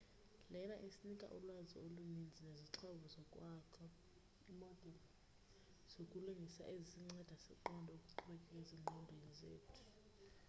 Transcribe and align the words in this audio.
lena 0.53 0.75
isinika 0.87 1.25
ulwazi 1.37 1.75
oluninzi 1.85 2.39
nezixhobo 2.49 3.05
zokwakho 3.13 3.85
imodeli 4.51 5.01
zokulingisa 5.93 6.63
ezisinceda 6.73 7.35
siqonde 7.43 7.91
okuqhubeka 7.97 8.51
ezinqondweni 8.59 9.29
zethu 9.39 9.81